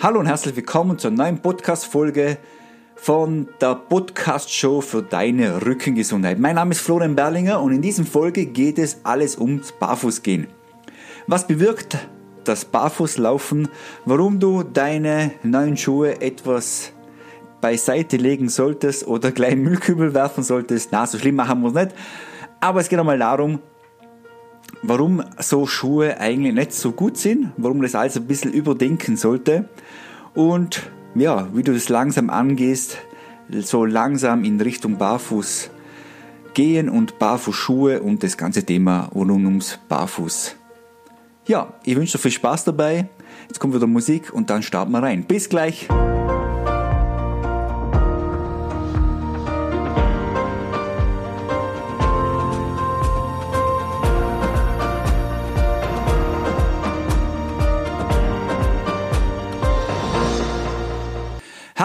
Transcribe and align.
Hallo 0.00 0.20
und 0.20 0.26
herzlich 0.26 0.54
willkommen 0.54 0.96
zur 0.96 1.10
neuen 1.10 1.40
Podcast-Folge 1.40 2.38
von 2.94 3.48
der 3.60 3.74
Podcast-Show 3.74 4.80
für 4.80 5.02
deine 5.02 5.66
Rückengesundheit. 5.66 6.38
Mein 6.38 6.54
Name 6.54 6.70
ist 6.70 6.82
Florian 6.82 7.16
Berlinger 7.16 7.60
und 7.60 7.72
in 7.72 7.82
dieser 7.82 8.04
Folge 8.04 8.46
geht 8.46 8.78
es 8.78 9.00
alles 9.02 9.36
ums 9.36 9.72
Barfußgehen. 9.72 10.46
Was 11.26 11.48
bewirkt 11.48 11.98
das 12.44 12.64
Barfußlaufen? 12.64 13.70
Warum 14.04 14.38
du 14.38 14.62
deine 14.62 15.32
neuen 15.42 15.76
Schuhe 15.76 16.20
etwas 16.20 16.92
beiseite 17.60 18.18
legen 18.18 18.48
solltest 18.48 19.04
oder 19.04 19.32
gleich 19.32 19.56
Müllkübel 19.56 20.14
werfen 20.14 20.44
solltest? 20.44 20.90
Na, 20.92 21.08
so 21.08 21.18
schlimm 21.18 21.34
machen 21.34 21.60
wir 21.62 21.70
es 21.70 21.74
nicht. 21.74 21.96
Aber 22.60 22.78
es 22.80 22.88
geht 22.88 23.00
einmal 23.00 23.18
darum, 23.18 23.58
warum 24.82 25.22
so 25.38 25.66
Schuhe 25.66 26.18
eigentlich 26.20 26.54
nicht 26.54 26.72
so 26.72 26.92
gut 26.92 27.16
sind, 27.16 27.52
warum 27.56 27.82
das 27.82 27.94
alles 27.94 28.16
ein 28.16 28.26
bisschen 28.26 28.52
überdenken 28.52 29.16
sollte 29.16 29.68
und 30.34 30.90
ja, 31.14 31.48
wie 31.52 31.62
du 31.62 31.72
das 31.72 31.88
langsam 31.88 32.30
angehst, 32.30 32.98
so 33.50 33.84
langsam 33.84 34.44
in 34.44 34.60
Richtung 34.60 34.98
Barfuß 34.98 35.70
gehen 36.54 36.88
und 36.88 37.18
Barfußschuhe 37.18 38.00
und 38.00 38.22
das 38.22 38.36
ganze 38.36 38.64
Thema 38.64 39.10
rund 39.14 39.30
ums 39.30 39.78
Barfuß. 39.88 40.56
Ja, 41.46 41.72
ich 41.84 41.96
wünsche 41.96 42.18
dir 42.18 42.22
viel 42.22 42.30
Spaß 42.30 42.64
dabei. 42.64 43.08
Jetzt 43.48 43.58
kommt 43.58 43.74
wieder 43.74 43.86
Musik 43.86 44.32
und 44.32 44.50
dann 44.50 44.62
starten 44.62 44.92
wir 44.92 45.02
rein. 45.02 45.24
Bis 45.24 45.48
gleich! 45.48 45.88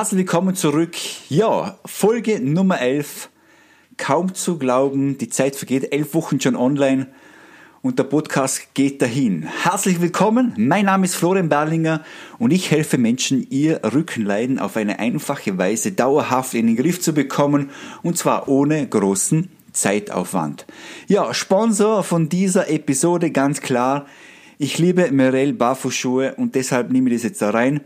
Herzlich 0.03 0.17
willkommen 0.17 0.53
zurück. 0.53 0.97
Ja, 1.29 1.77
Folge 1.85 2.41
Nummer 2.41 2.81
11. 2.81 3.29
Kaum 3.95 4.33
zu 4.33 4.57
glauben, 4.57 5.17
die 5.17 5.29
Zeit 5.29 5.55
vergeht, 5.55 5.93
elf 5.93 6.13
Wochen 6.13 6.41
schon 6.41 6.57
online 6.57 7.07
und 7.81 7.99
der 7.99 8.03
Podcast 8.03 8.73
geht 8.73 9.01
dahin. 9.01 9.43
Herzlich 9.43 10.01
willkommen, 10.01 10.53
mein 10.57 10.87
Name 10.87 11.05
ist 11.05 11.15
Florian 11.15 11.47
Berlinger 11.47 12.03
und 12.37 12.51
ich 12.51 12.69
helfe 12.69 12.97
Menschen, 12.97 13.47
ihr 13.49 13.79
Rückenleiden 13.93 14.59
auf 14.59 14.75
eine 14.75 14.99
einfache 14.99 15.57
Weise 15.57 15.93
dauerhaft 15.93 16.53
in 16.53 16.67
den 16.67 16.75
Griff 16.75 16.99
zu 16.99 17.13
bekommen 17.13 17.69
und 18.01 18.17
zwar 18.17 18.49
ohne 18.49 18.85
großen 18.85 19.51
Zeitaufwand. 19.71 20.65
Ja, 21.07 21.33
Sponsor 21.33 22.03
von 22.03 22.27
dieser 22.27 22.69
Episode 22.69 23.31
ganz 23.31 23.61
klar. 23.61 24.05
Ich 24.57 24.77
liebe 24.79 25.09
Merell 25.13 25.53
Barfußschuhe 25.53 26.35
und 26.35 26.55
deshalb 26.55 26.91
nehme 26.91 27.09
ich 27.09 27.15
das 27.15 27.23
jetzt 27.23 27.41
da 27.41 27.51
rein. 27.51 27.79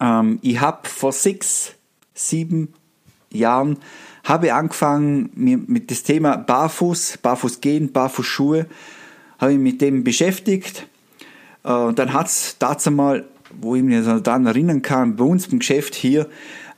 Ähm, 0.00 0.38
ich 0.42 0.60
habe 0.60 0.88
vor 0.88 1.12
sechs, 1.12 1.74
sieben 2.14 2.74
Jahren 3.30 3.78
habe 4.24 4.52
angefangen 4.52 5.30
mit 5.34 5.90
das 5.90 6.02
Thema 6.02 6.36
Barfuß, 6.36 7.18
Barfuß 7.22 7.60
gehen, 7.60 7.92
Barfußschuhe, 7.92 8.66
habe 9.38 9.52
ich 9.52 9.58
mit 9.58 9.80
dem 9.80 10.04
beschäftigt. 10.04 10.86
Äh, 11.64 11.92
dann 11.92 12.12
hat 12.12 12.26
es 12.26 12.56
dazu 12.58 12.90
mal, 12.90 13.24
wo 13.60 13.74
ich 13.74 13.82
mich 13.82 14.04
dann 14.22 14.46
erinnern 14.46 14.82
kann, 14.82 15.16
bei 15.16 15.24
uns 15.24 15.46
im 15.46 15.60
Geschäft 15.60 15.94
hier 15.94 16.28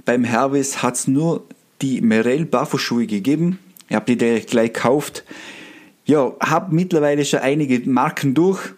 beim 0.04 0.24
Hervis 0.24 0.82
hat 0.82 0.96
es 0.96 1.08
nur 1.08 1.44
die 1.82 2.00
Merell 2.00 2.44
Barfußschuhe 2.44 3.06
gegeben. 3.06 3.58
Ich 3.88 3.96
habe 3.96 4.14
die 4.14 4.40
gleich 4.40 4.72
gekauft. 4.72 5.24
Ja, 6.04 6.32
habe 6.40 6.74
mittlerweile 6.74 7.24
schon 7.24 7.40
einige 7.40 7.88
Marken 7.88 8.34
durch 8.34 8.72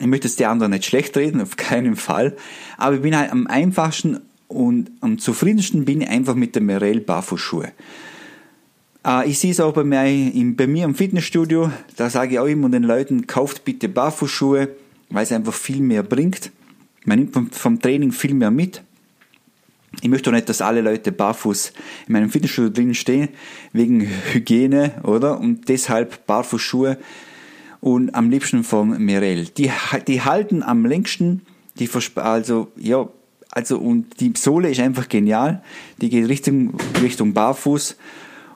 ich 0.00 0.06
möchte 0.06 0.26
es 0.26 0.36
der 0.36 0.50
anderen 0.50 0.72
nicht 0.72 0.86
schlecht 0.86 1.16
reden, 1.16 1.40
auf 1.40 1.56
keinen 1.56 1.94
Fall. 1.94 2.36
Aber 2.78 2.96
ich 2.96 3.02
bin 3.02 3.16
halt 3.16 3.30
am 3.30 3.46
einfachsten 3.46 4.20
und 4.48 4.90
am 5.00 5.18
zufriedensten 5.18 5.84
bin 5.84 6.00
ich 6.00 6.08
einfach 6.08 6.34
mit 6.34 6.54
der 6.54 6.62
Merell 6.62 7.00
Barfußschuhe. 7.00 7.72
Äh, 9.06 9.28
ich 9.28 9.38
sehe 9.38 9.50
es 9.50 9.60
auch 9.60 9.74
bei 9.74 9.84
mir, 9.84 10.32
bei 10.56 10.66
mir 10.66 10.84
im 10.84 10.94
Fitnessstudio, 10.94 11.70
da 11.96 12.08
sage 12.08 12.32
ich 12.32 12.38
auch 12.38 12.46
immer 12.46 12.70
den 12.70 12.82
Leuten, 12.82 13.26
kauft 13.26 13.64
bitte 13.64 13.88
Barfußschuhe, 13.88 14.68
weil 15.10 15.22
es 15.22 15.32
einfach 15.32 15.54
viel 15.54 15.80
mehr 15.80 16.02
bringt. 16.02 16.50
Man 17.04 17.18
nimmt 17.18 17.34
vom, 17.34 17.50
vom 17.50 17.80
Training 17.80 18.12
viel 18.12 18.34
mehr 18.34 18.50
mit. 18.50 18.82
Ich 20.02 20.08
möchte 20.08 20.30
auch 20.30 20.34
nicht, 20.34 20.48
dass 20.48 20.62
alle 20.62 20.80
Leute 20.80 21.12
barfuß 21.12 21.72
in 22.06 22.12
meinem 22.12 22.30
Fitnessstudio 22.30 22.70
drin 22.70 22.94
stehen, 22.94 23.28
wegen 23.72 24.08
Hygiene, 24.32 24.92
oder? 25.02 25.38
Und 25.38 25.68
deshalb 25.68 26.26
Barfußschuhe 26.26 26.96
und 27.80 28.14
am 28.14 28.30
liebsten 28.30 28.64
vom 28.64 28.96
Mirel. 29.04 29.46
Die, 29.56 29.70
die 30.06 30.22
halten 30.22 30.62
am 30.62 30.84
längsten, 30.84 31.42
die 31.78 31.88
also, 32.16 32.68
ja, 32.76 33.08
also, 33.52 33.78
und 33.78 34.20
die 34.20 34.32
Sohle 34.36 34.70
ist 34.70 34.80
einfach 34.80 35.08
genial. 35.08 35.62
Die 36.00 36.08
geht 36.08 36.28
Richtung, 36.28 36.74
Richtung 37.02 37.32
Barfuß. 37.32 37.96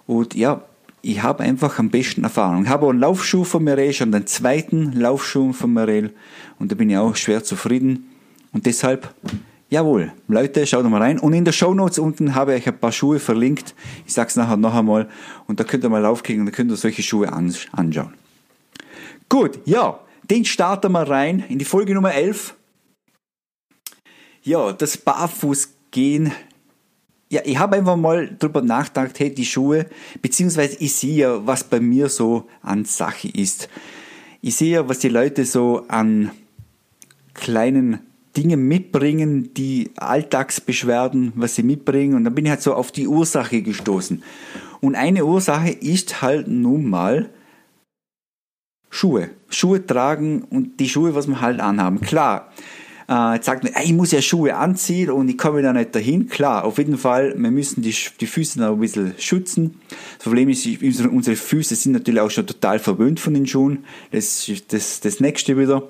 Und 0.07 0.35
ja, 0.35 0.63
ich 1.03 1.23
habe 1.23 1.43
einfach 1.43 1.79
am 1.79 1.91
besten 1.91 2.23
Erfahrung. 2.23 2.65
Ich 2.65 2.69
habe 2.69 2.87
auch 2.87 2.91
einen 2.91 3.01
Laufschuh 3.01 3.45
von 3.45 3.65
Mirel, 3.65 3.93
schon 3.93 4.13
den 4.13 4.27
zweiten 4.27 4.93
Laufschuh 4.93 5.53
von 5.53 5.73
Mirel. 5.73 6.13
Und 6.59 6.71
da 6.71 6.77
bin 6.77 6.91
ich 6.91 6.97
auch 6.97 7.17
schwer 7.17 7.43
zufrieden. 7.43 8.11
Und 8.53 8.67
deshalb, 8.67 9.13
jawohl, 9.69 10.13
Leute, 10.29 10.67
schaut 10.67 10.89
mal 10.89 11.03
rein. 11.03 11.19
Und 11.19 11.33
in 11.33 11.45
der 11.45 11.53
Show 11.53 11.75
Notes 11.75 11.99
unten 11.99 12.35
habe 12.35 12.57
ich 12.57 12.69
ein 12.69 12.79
paar 12.79 12.93
Schuhe 12.93 13.19
verlinkt. 13.19 13.75
Ich 14.07 14.13
sag's 14.13 14.37
nachher 14.37 14.57
noch 14.57 14.75
einmal. 14.75 15.09
Und 15.49 15.59
da 15.59 15.65
könnt 15.65 15.83
ihr 15.83 15.91
mal 15.91 16.05
aufklicken 16.07 16.43
und 16.43 16.47
da 16.47 16.53
könnt 16.53 16.71
ihr 16.71 16.77
solche 16.77 17.03
Schuhe 17.03 17.33
anschauen. 17.33 18.15
Gut, 19.35 19.59
ja, 19.65 19.99
den 20.31 20.45
starten 20.45 20.93
wir 20.93 21.11
rein 21.11 21.43
in 21.49 21.59
die 21.59 21.65
Folge 21.65 21.93
Nummer 21.93 22.15
11. 22.15 22.55
Ja, 24.45 24.73
das 24.73 24.97
Barfußgehen. 24.97 26.31
Ja, 27.31 27.41
ich 27.45 27.59
habe 27.59 27.75
einfach 27.75 27.97
mal 27.97 28.37
drüber 28.39 28.63
nachgedacht, 28.63 29.19
hey, 29.19 29.35
die 29.35 29.45
Schuhe, 29.45 29.87
beziehungsweise 30.23 30.77
ich 30.79 30.95
sehe 30.95 31.17
ja, 31.17 31.45
was 31.45 31.65
bei 31.65 31.81
mir 31.81 32.09
so 32.11 32.47
an 32.63 32.85
Sache 32.85 33.27
ist. 33.27 33.69
Ich 34.41 34.55
sehe 34.55 34.77
ja, 34.77 34.89
was 34.89 35.01
die 35.01 35.09
Leute 35.09 35.45
so 35.45 35.85
an 35.89 36.31
kleinen 37.35 37.99
Dingen 38.37 38.69
mitbringen, 38.69 39.53
die 39.53 39.91
Alltagsbeschwerden, 39.97 41.33
was 41.35 41.57
sie 41.57 41.65
mitbringen. 41.65 42.15
Und 42.15 42.23
dann 42.23 42.37
bin 42.37 42.45
ich 42.45 42.53
halt 42.53 42.63
so 42.63 42.73
auf 42.73 42.93
die 42.93 43.09
Ursache 43.09 43.63
gestoßen. 43.63 44.23
Und 44.81 44.95
eine 44.95 45.25
Ursache 45.25 45.71
ist 45.71 46.23
halt 46.23 46.47
nun 46.47 46.89
mal, 46.89 47.31
Schuhe. 48.95 49.31
Schuhe 49.49 49.85
tragen 49.85 50.43
und 50.43 50.79
die 50.79 50.89
Schuhe, 50.89 51.17
was 51.17 51.27
wir 51.27 51.41
halt 51.41 51.59
anhaben. 51.59 52.01
Klar, 52.01 52.53
äh, 53.09 53.35
jetzt 53.35 53.47
sagt 53.47 53.65
man, 53.65 53.73
ich 53.83 53.93
muss 53.93 54.13
ja 54.13 54.23
Schuhe 54.23 54.55
anziehen 54.55 55.11
und 55.11 55.29
ich 55.29 55.37
komme 55.37 55.63
da 55.63 55.73
nicht 55.73 55.97
dahin. 55.97 56.29
Klar, 56.29 56.65
auf 56.65 56.79
jeden 56.79 56.97
Fall, 56.97 57.35
wir 57.37 57.51
müssen 57.51 57.83
die, 57.83 57.93
die 58.21 58.27
Füße 58.29 58.61
noch 58.61 58.75
ein 58.75 58.79
bisschen 58.79 59.15
schützen. 59.19 59.81
Das 60.19 60.23
Problem 60.23 60.49
ist, 60.49 60.65
unsere 61.11 61.35
Füße 61.35 61.75
sind 61.75 61.91
natürlich 61.91 62.21
auch 62.21 62.31
schon 62.31 62.47
total 62.47 62.79
verwöhnt 62.79 63.19
von 63.19 63.35
den 63.35 63.49
Schuhen. 63.49 63.85
Das 64.13 64.49
ist 64.49 64.73
das, 64.73 65.01
das 65.01 65.19
nächste 65.19 65.59
wieder. 65.59 65.89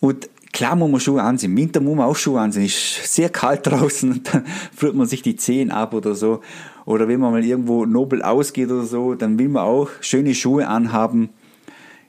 Und 0.00 0.30
klar 0.54 0.76
muss 0.76 0.90
man 0.90 0.98
Schuhe 0.98 1.22
anziehen. 1.22 1.50
Im 1.50 1.58
Winter 1.58 1.80
muss 1.80 1.94
man 1.94 2.06
auch 2.06 2.16
Schuhe 2.16 2.40
anziehen. 2.40 2.64
Ist 2.64 3.14
sehr 3.14 3.28
kalt 3.28 3.60
draußen 3.66 4.12
und 4.12 4.32
dann 4.32 4.46
friert 4.74 4.94
man 4.94 5.06
sich 5.06 5.20
die 5.20 5.36
Zehen 5.36 5.70
ab 5.70 5.92
oder 5.92 6.14
so. 6.14 6.40
Oder 6.88 7.06
wenn 7.06 7.20
man 7.20 7.32
mal 7.32 7.44
irgendwo 7.44 7.84
nobel 7.84 8.22
ausgeht 8.22 8.70
oder 8.70 8.84
so, 8.84 9.14
dann 9.14 9.38
will 9.38 9.50
man 9.50 9.62
auch 9.62 9.90
schöne 10.00 10.34
Schuhe 10.34 10.66
anhaben. 10.66 11.28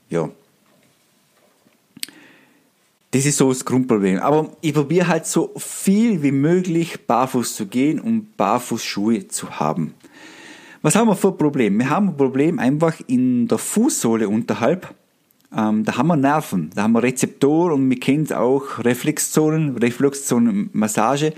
Ja. 0.08 0.30
Das 3.10 3.26
ist 3.26 3.36
so 3.36 3.50
das 3.50 3.66
Grundproblem. 3.66 4.20
Aber 4.20 4.56
ich 4.62 4.72
probiere 4.72 5.08
halt 5.08 5.26
so 5.26 5.52
viel 5.58 6.22
wie 6.22 6.32
möglich 6.32 7.06
barfuß 7.06 7.56
zu 7.56 7.66
gehen, 7.66 8.00
um 8.00 8.28
Barfußschuhe 8.38 9.28
zu 9.28 9.60
haben. 9.60 9.92
Was 10.80 10.96
haben 10.96 11.08
wir 11.08 11.16
für 11.16 11.28
ein 11.28 11.36
Problem? 11.36 11.78
Wir 11.78 11.90
haben 11.90 12.08
ein 12.08 12.16
Problem 12.16 12.58
einfach 12.58 13.02
in 13.06 13.48
der 13.48 13.58
Fußsohle 13.58 14.30
unterhalb. 14.30 14.94
Ähm, 15.54 15.84
da 15.84 15.98
haben 15.98 16.06
wir 16.06 16.16
Nerven, 16.16 16.70
da 16.74 16.84
haben 16.84 16.92
wir 16.92 17.02
Rezeptoren 17.02 17.74
und 17.74 17.90
wir 17.90 18.00
kennen 18.00 18.32
auch 18.32 18.82
Reflexzonen, 18.82 19.76
Reflexzonenmassage. 19.76 21.34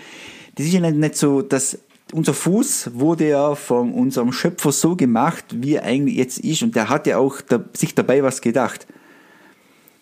Das 0.54 0.64
ist 0.64 0.74
ja 0.74 0.80
nicht, 0.80 0.94
nicht 0.94 1.16
so, 1.16 1.42
dass 1.42 1.80
unser 2.12 2.34
Fuß 2.34 2.90
wurde 2.94 3.28
ja 3.28 3.54
von 3.54 3.92
unserem 3.92 4.32
Schöpfer 4.32 4.70
so 4.70 4.96
gemacht, 4.96 5.44
wie 5.50 5.74
er 5.74 5.84
eigentlich 5.84 6.16
jetzt 6.16 6.38
ist. 6.40 6.62
Und 6.62 6.76
der 6.76 6.88
hat 6.88 7.06
ja 7.06 7.18
auch 7.18 7.40
da, 7.40 7.64
sich 7.72 7.94
dabei 7.94 8.22
was 8.22 8.40
gedacht. 8.40 8.86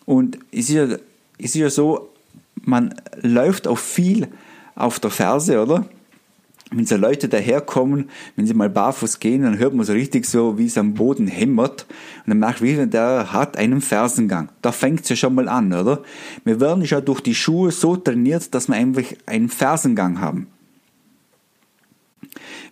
Und 0.05 0.37
es 0.51 0.69
ist, 0.69 0.75
ja, 0.75 0.83
es 0.83 0.99
ist 1.39 1.55
ja 1.55 1.69
so, 1.69 2.09
man 2.61 2.93
läuft 3.21 3.67
auch 3.67 3.77
viel 3.77 4.27
auf 4.75 4.99
der 4.99 5.09
Ferse, 5.09 5.61
oder? 5.61 5.85
Wenn 6.73 6.85
so 6.85 6.95
Leute 6.95 7.27
daherkommen, 7.27 8.09
wenn 8.35 8.47
sie 8.47 8.53
mal 8.53 8.69
barfuß 8.69 9.19
gehen, 9.19 9.43
dann 9.43 9.57
hört 9.57 9.73
man 9.73 9.85
so 9.85 9.91
richtig 9.91 10.25
so, 10.25 10.57
wie 10.57 10.67
es 10.67 10.77
am 10.77 10.93
Boden 10.93 11.27
hämmert. 11.27 11.85
Und 12.25 12.29
dann 12.29 12.39
merkt 12.39 12.61
man, 12.61 12.89
der 12.89 13.33
hat 13.33 13.57
einen 13.57 13.81
Fersengang. 13.81 14.49
Da 14.61 14.71
fängt 14.71 15.03
es 15.03 15.09
ja 15.09 15.15
schon 15.15 15.35
mal 15.35 15.49
an, 15.49 15.73
oder? 15.73 16.01
Wir 16.45 16.59
werden 16.61 16.83
ja 16.83 17.01
durch 17.01 17.21
die 17.21 17.35
Schuhe 17.35 17.71
so 17.71 17.97
trainiert, 17.97 18.53
dass 18.53 18.69
wir 18.69 18.75
einfach 18.75 19.03
einen 19.25 19.49
Fersengang 19.49 20.21
haben. 20.21 20.47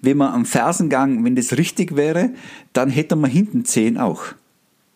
Wenn 0.01 0.17
man 0.17 0.33
am 0.33 0.45
Fersengang, 0.45 1.23
wenn 1.23 1.35
das 1.35 1.57
richtig 1.57 1.95
wäre, 1.95 2.31
dann 2.73 2.89
hätte 2.89 3.15
man 3.15 3.29
hinten 3.29 3.65
Zehen 3.65 3.97
auch. 3.97 4.23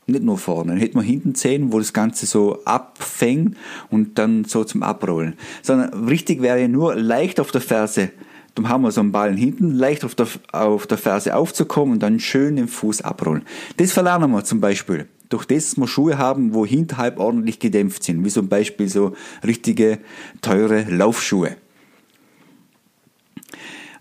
Nicht 0.06 0.24
nur 0.24 0.38
vorne. 0.38 0.72
Dann 0.72 0.80
hätte 0.80 0.98
man 0.98 1.06
hinten 1.06 1.36
Zehen, 1.36 1.72
wo 1.72 1.80
das 1.80 1.94
Ganze 1.94 2.26
so 2.26 2.64
abfängt 2.66 3.58
und 3.90 4.18
dann 4.20 4.44
so 4.46 4.64
zum 4.64 4.84
Abrollen. 4.84 5.36
Sondern 5.62 6.08
richtig 6.08 6.42
wäre 6.42 6.68
nur 6.68 6.96
leicht 6.96 7.40
auf 7.40 7.52
der 7.52 7.62
Ferse 7.62 8.12
dann 8.56 8.70
haben 8.70 8.84
wir 8.84 8.92
so 8.92 9.02
einen 9.02 9.12
Ballen 9.12 9.38
hinten, 9.38 9.72
leicht 9.72 10.06
auf 10.06 10.16
der, 10.16 10.28
auf 10.52 10.86
der 10.86 10.98
Ferse 10.98 11.36
aufzukommen 11.36 11.96
und 11.96 12.04
dann 12.04 12.20
schön 12.20 12.56
den 12.56 12.68
Fuß 12.68 13.02
abrollen. 13.02 13.44
Das 13.78 13.92
verlernen 13.92 14.32
wir 14.32 14.44
zum 14.44 14.62
Beispiel. 14.62 15.08
Durch 15.30 15.46
das 15.46 15.76
wir 15.78 15.88
Schuhe 15.88 16.20
haben, 16.20 16.54
wo 16.54 16.66
hinterhalb 16.66 17.18
ordentlich 17.18 17.58
gedämpft 17.58 18.04
sind, 18.04 18.24
wie 18.24 18.30
zum 18.30 18.50
Beispiel 18.50 18.88
so 18.88 19.14
richtige 19.44 19.98
teure 20.42 20.84
Laufschuhe. 20.84 21.58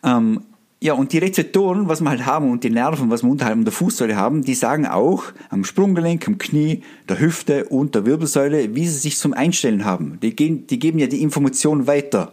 Ähm, 0.05 0.43
ja, 0.83 0.95
und 0.95 1.13
die 1.13 1.19
Rezeptoren, 1.19 1.87
was 1.87 2.01
wir 2.01 2.11
halt 2.11 2.27
haben 2.27 2.51
und 2.51 2.65
die 2.65 2.71
Nerven, 2.71 3.09
was 3.09 3.23
wir 3.23 3.31
unterhalb 3.31 3.63
der 3.63 3.73
Fußsäule 3.73 4.17
haben, 4.17 4.43
die 4.43 4.57
sagen 4.57 4.85
auch 4.85 5.27
am 5.49 5.63
Sprunggelenk, 5.63 6.27
am 6.27 6.39
Knie, 6.39 6.83
der 7.09 7.21
Hüfte 7.21 7.67
und 7.67 7.95
der 7.95 8.05
Wirbelsäule, 8.05 8.75
wie 8.75 8.89
sie 8.89 8.99
sich 8.99 9.17
zum 9.17 9.33
Einstellen 9.33 9.85
haben. 9.85 10.19
Die, 10.23 10.35
gehen, 10.35 10.67
die 10.67 10.81
geben 10.81 10.99
ja 10.99 11.07
die 11.07 11.23
Information 11.23 11.87
weiter 11.87 12.33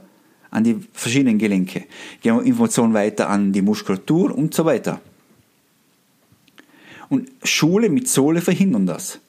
an 0.50 0.64
die 0.64 0.78
verschiedenen 0.94 1.38
Gelenke, 1.38 1.84
geben 2.22 2.42
Informationen 2.42 2.96
weiter 2.96 3.30
an 3.30 3.54
die 3.54 3.62
Muskulatur 3.62 4.36
und 4.36 4.56
so 4.56 4.66
weiter. 4.66 5.00
Und 7.08 7.30
Schule 7.44 7.90
mit 7.90 8.08
Sohle 8.08 8.42
verhindern 8.42 8.88
das. 8.88 9.20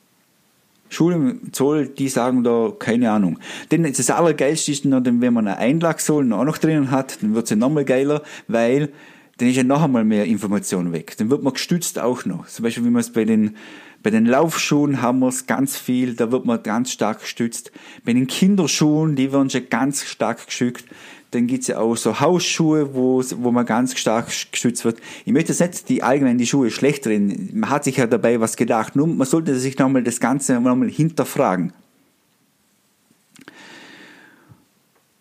Schule 0.91 1.19
mit 1.19 1.57
Sohle, 1.57 1.89
die 1.89 2.09
sagen 2.09 2.45
da, 2.45 2.73
keine 2.79 3.11
Ahnung. 3.11 3.39
Denn 3.71 3.85
das 3.85 4.11
Allergeilste 4.11 4.73
ist 4.73 4.85
dann, 4.85 5.23
wenn 5.23 5.33
man 5.33 5.47
eine 5.47 5.57
Einlagsohle 5.57 6.37
auch 6.37 6.45
noch 6.45 6.59
drinnen 6.59 6.91
hat, 6.91 7.23
dann 7.23 7.35
wird 7.35 7.47
sie 7.47 7.57
nochmal 7.57 7.85
geiler, 7.85 8.23
weil 8.49 8.91
dann 9.39 9.49
ist 9.49 9.57
ja 9.57 9.65
noch 9.65 9.83
einmal 9.83 10.05
mehr 10.05 10.27
Information 10.27 10.93
weg. 10.93 11.17
Dann 11.17 11.31
wird 11.31 11.43
man 11.43 11.55
gestützt 11.55 11.99
auch 11.99 12.27
noch. 12.27 12.47
Zum 12.47 12.63
Beispiel, 12.63 12.85
wie 12.85 12.91
man 12.91 13.01
es 13.01 13.11
bei 13.11 13.25
den 13.25 13.57
bei 14.02 14.11
den 14.11 14.25
Laufschuhen 14.25 15.02
haben 15.02 15.19
wir 15.19 15.29
es 15.29 15.47
ganz 15.47 15.76
viel, 15.76 16.14
da 16.14 16.32
wird 16.32 16.47
man 16.47 16.62
ganz 16.62 16.91
stark 16.91 17.20
gestützt. 17.20 17.70
Bei 18.05 18.12
den 18.12 18.26
Kinderschuhen, 18.26 19.14
die 19.14 19.32
werden 19.32 19.50
schon 19.50 19.69
ganz 19.69 20.05
stark 20.05 20.47
geschickt. 20.47 20.85
Dann 21.32 21.47
gibt's 21.47 21.69
ja 21.69 21.79
auch 21.79 21.97
so 21.97 22.19
Hausschuhe, 22.19 22.94
wo, 22.94 23.23
wo 23.37 23.50
man 23.52 23.67
ganz 23.67 23.97
stark 23.97 24.26
gestützt 24.26 24.85
wird. 24.85 24.99
Ich 25.25 25.32
möchte 25.32 25.52
jetzt 25.52 25.61
nicht 25.61 25.88
die 25.88 26.02
allgemein 26.02 26.38
die 26.38 26.47
Schuhe 26.47 26.70
schlecht 26.70 27.06
reden. 27.06 27.50
Man 27.52 27.70
hat 27.70 27.85
sich 27.85 27.99
ja 27.99 28.06
dabei 28.06 28.41
was 28.41 28.56
gedacht. 28.56 28.97
Nur 28.97 29.06
man 29.06 29.26
sollte 29.26 29.55
sich 29.56 29.79
nochmal 29.79 30.03
das 30.03 30.19
Ganze 30.19 30.58
nochmal 30.58 30.88
hinterfragen. 30.88 31.73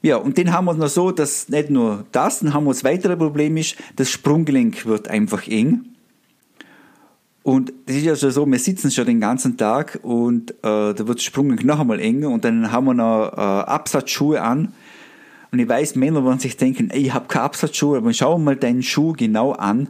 Ja, 0.01 0.15
und 0.15 0.37
den 0.37 0.53
haben 0.53 0.65
wir 0.65 0.73
noch 0.73 0.87
so, 0.87 1.11
dass 1.11 1.49
nicht 1.49 1.69
nur 1.69 2.05
das, 2.13 2.39
dann 2.39 2.53
haben 2.53 2.63
wir 2.63 2.71
das 2.71 2.85
weitere 2.85 3.17
Problem 3.17 3.57
ist, 3.57 3.75
das 3.97 4.09
Sprunggelenk 4.09 4.85
wird 4.85 5.09
einfach 5.09 5.45
eng. 5.47 5.89
Und 7.43 7.71
das 7.85 7.95
ist 7.95 8.03
ja 8.03 8.15
schon 8.15 8.31
so, 8.31 8.45
wir 8.45 8.59
sitzen 8.59 8.91
schon 8.91 9.05
den 9.05 9.21
ganzen 9.21 9.57
Tag 9.57 9.99
und 10.03 10.51
äh, 10.51 10.53
da 10.61 11.07
wird 11.07 11.19
das 11.19 11.23
Sprunggelenk 11.23 11.65
noch 11.65 11.79
einmal 11.79 11.99
enger 11.99 12.29
und 12.29 12.43
dann 12.43 12.71
haben 12.71 12.85
wir 12.85 12.93
noch 12.93 13.31
äh, 13.33 13.39
Absatzschuhe 13.39 14.41
an. 14.41 14.73
Und 15.51 15.59
ich 15.59 15.67
weiß, 15.67 15.95
Männer 15.95 16.23
werden 16.25 16.39
sich 16.39 16.57
denken, 16.57 16.91
ey, 16.91 17.07
ich 17.07 17.13
habe 17.13 17.27
keine 17.27 17.45
Absatzschuhe, 17.45 17.97
aber 17.97 18.13
schau 18.13 18.37
mal 18.37 18.55
deinen 18.55 18.83
Schuh 18.83 19.13
genau 19.13 19.53
an. 19.53 19.87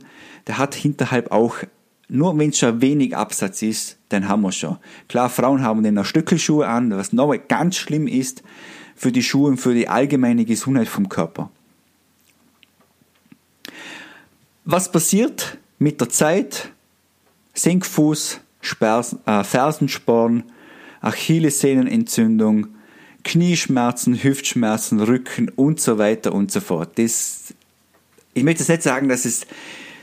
Der 0.48 0.58
hat 0.58 0.74
hinterhalb 0.74 1.32
auch, 1.32 1.58
nur 2.08 2.38
wenn 2.38 2.52
es 2.52 2.60
schon 2.60 2.82
wenig 2.82 3.18
Absatz 3.18 3.62
ist, 3.62 3.98
dann 4.10 4.30
haben 4.30 4.42
wir 4.42 4.52
schon. 4.52 4.78
Klar, 5.08 5.30
Frauen 5.30 5.62
haben 5.62 5.84
dann 5.84 5.96
noch 5.96 6.06
Stöckelschuhe 6.06 6.66
an, 6.66 6.92
was 6.92 7.14
nochmal 7.14 7.40
ganz 7.40 7.76
schlimm 7.76 8.08
ist 8.08 8.42
für 8.96 9.12
die 9.12 9.24
Schuhe 9.24 9.50
und 9.50 9.58
für 9.58 9.74
die 9.74 9.88
allgemeine 9.88 10.46
Gesundheit 10.46 10.88
vom 10.88 11.10
Körper. 11.10 11.50
Was 14.66 14.92
passiert 14.92 15.58
mit 15.78 16.00
der 16.00 16.10
Zeit? 16.10 16.72
Senkfuß, 17.60 18.40
äh, 18.82 19.44
Fersensporn, 19.44 20.44
Achillessehnenentzündung, 21.02 22.68
Knieschmerzen, 23.24 24.24
Hüftschmerzen, 24.24 25.02
Rücken 25.02 25.50
und 25.50 25.80
so 25.80 25.98
weiter 25.98 26.34
und 26.34 26.52
so 26.52 26.62
fort. 26.62 26.98
Das, 26.98 27.54
ich 28.34 28.44
möchte 28.44 28.62
jetzt 28.62 28.70
nicht 28.70 28.84
sagen, 28.84 29.10
dass 29.10 29.26
es 29.26 29.46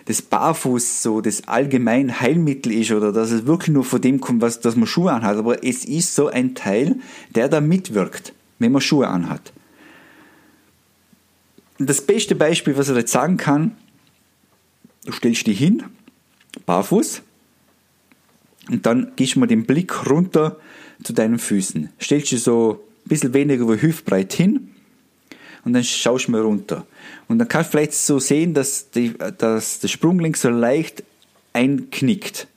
das 0.05 0.23
Barfuß 0.23 1.03
so 1.03 1.21
das 1.21 1.49
allgemein 1.49 2.21
Heilmittel 2.21 2.73
ist 2.73 2.93
oder 2.93 3.11
dass 3.11 3.31
es 3.31 3.47
wirklich 3.47 3.75
nur 3.75 3.85
von 3.85 4.01
dem 4.01 4.21
kommt, 4.21 4.43
was, 4.43 4.61
dass 4.61 4.77
man 4.77 4.87
Schuhe 4.87 5.13
anhat, 5.13 5.37
aber 5.37 5.65
es 5.65 5.85
ist 5.85 6.15
so 6.15 6.29
ein 6.29 6.55
Teil, 6.55 6.97
der 7.35 7.49
da 7.49 7.61
mitwirkt, 7.61 8.33
wenn 8.59 8.73
man 8.73 8.81
Schuhe 8.83 9.09
anhat. 9.09 9.53
Das 11.79 12.01
beste 12.01 12.35
Beispiel, 12.37 12.77
was 12.77 12.89
ich 12.89 12.97
jetzt 12.97 13.13
sagen 13.13 13.37
kann, 13.37 13.77
du 15.05 15.13
stellst 15.13 15.47
dich 15.47 15.59
hin, 15.59 15.83
barfuß, 16.67 17.23
und 18.71 18.87
dann 18.87 19.13
gehst 19.17 19.35
du 19.35 19.41
mal 19.41 19.47
den 19.47 19.67
Blick 19.67 20.09
runter 20.09 20.59
zu 21.03 21.13
deinen 21.13 21.39
Füßen. 21.39 21.91
Stellst 22.01 22.33
du 22.33 22.39
so 22.39 22.85
ein 23.05 23.09
bisschen 23.09 23.35
weniger 23.35 23.63
über 23.63 23.81
hüftbreit 23.81 24.33
hin 24.33 24.71
und 25.65 25.73
dann 25.73 25.85
schaust 25.85 26.29
du 26.29 26.33
mal 26.33 26.41
runter. 26.41 26.87
Und 27.29 27.39
dann 27.39 27.49
kannst 27.49 27.69
du 27.69 27.73
vielleicht 27.73 27.95
so 27.95 28.19
sehen, 28.19 28.55
dass, 28.55 28.91
die, 28.91 29.15
dass 29.39 29.81
der 29.81 29.89
Sprunggelenk 29.89 30.37
so 30.37 30.49
leicht 30.49 31.05
einknickt. 31.53 32.49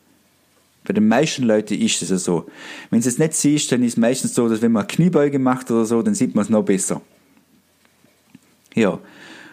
Bei 0.86 0.94
den 0.94 1.08
meisten 1.08 1.44
Leuten 1.44 1.76
ist 1.76 2.02
es 2.02 2.10
ja 2.10 2.18
so. 2.18 2.48
Wenn 2.90 3.02
du 3.02 3.08
es 3.08 3.20
nicht 3.20 3.34
siehst, 3.34 3.72
dann 3.72 3.84
ist 3.84 3.94
es 3.94 3.98
meistens 3.98 4.34
so, 4.34 4.50
dass 4.50 4.62
wenn 4.62 4.72
man 4.72 4.88
Kniebeuge 4.88 5.38
macht 5.38 5.70
oder 5.70 5.86
so, 5.86 6.02
dann 6.02 6.16
sieht 6.16 6.34
man 6.34 6.44
es 6.46 6.50
noch 6.50 6.64
besser. 6.64 7.02
Ja. 8.74 9.00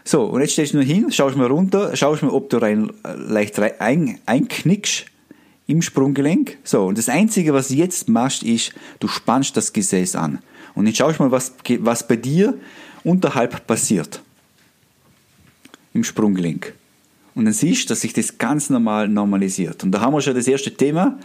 So, 0.05 0.25
und 0.25 0.41
jetzt 0.41 0.53
stellst 0.53 0.73
du 0.73 0.79
nur 0.79 0.87
hin, 0.87 1.11
schaust 1.11 1.37
mal 1.37 1.49
runter, 1.49 1.97
schaust 1.97 2.23
mal, 2.23 2.31
ob 2.31 2.49
du 2.49 2.58
rein, 2.58 2.93
leicht 3.17 3.58
rein, 3.58 3.73
ein, 3.81 4.19
einknickst 4.25 5.06
im 5.67 5.83
Sprunggelenk. 5.83 6.59
So, 6.65 6.87
und 6.87 6.99
das 6.99 7.09
Einzige, 7.09 7.53
was 7.53 7.69
du 7.69 7.75
jetzt 7.75 8.09
machst, 8.09 8.43
ist, 8.43 8.73
du 9.01 9.09
spannst 9.09 9.57
das 9.57 9.73
Gesäß 9.73 10.17
an. 10.17 10.39
Und 10.75 10.87
jetzt 10.87 10.99
schaust 10.99 11.19
mal, 11.19 11.31
was, 11.31 11.53
was 11.81 12.07
bei 12.07 12.17
dir 12.17 12.55
unterhalb 13.05 13.67
passiert. 13.67 14.23
Im 15.93 16.05
Sprunggelenk. 16.05 16.75
Und 17.35 17.47
dann 17.47 17.55
siehst 17.55 17.85
du, 17.85 17.89
dass 17.89 18.03
sich 18.03 18.13
das 18.13 18.39
ganz 18.39 18.71
normal 18.71 19.09
normalisiert. 19.09 19.83
Und 19.83 19.93
da 19.93 20.01
haben 20.01 20.15
wir 20.15 20.21
schon 20.21 20.35
das 20.35 20.49
erste 20.49 20.75
Thema. 20.75 21.19